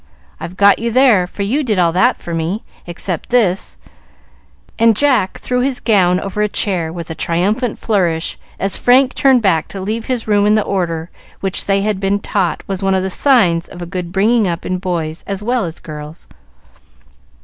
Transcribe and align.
I've 0.39 0.57
got 0.57 0.79
you 0.79 0.89
there, 0.91 1.27
for 1.27 1.43
you 1.43 1.61
did 1.61 1.77
all 1.77 1.91
that 1.91 2.17
for 2.17 2.33
me, 2.33 2.63
except 2.87 3.29
this," 3.29 3.77
and 4.79 4.95
Jack 4.97 5.37
threw 5.37 5.59
his 5.61 5.79
gown 5.79 6.19
over 6.19 6.41
a 6.41 6.47
chair 6.49 6.91
with 6.91 7.11
a 7.11 7.13
triumphant 7.13 7.77
flourish 7.77 8.39
as 8.59 8.75
Frank 8.77 9.13
turned 9.13 9.43
back 9.43 9.67
to 9.67 9.79
leave 9.79 10.05
his 10.07 10.27
room 10.27 10.47
in 10.47 10.55
the 10.55 10.63
order 10.63 11.11
which 11.41 11.67
they 11.67 11.83
had 11.83 11.99
been 11.99 12.19
taught 12.19 12.63
was 12.65 12.81
one 12.81 12.95
of 12.95 13.03
the 13.03 13.11
signs 13.11 13.67
of 13.67 13.79
a 13.79 13.85
good 13.85 14.11
bringing 14.11 14.47
up 14.47 14.65
in 14.65 14.79
boys 14.79 15.23
as 15.27 15.43
well 15.43 15.65
as 15.65 15.79
girls. 15.79 16.27